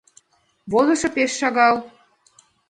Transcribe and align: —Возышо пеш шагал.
—Возышо 0.71 1.09
пеш 1.15 1.31
шагал. 1.39 1.75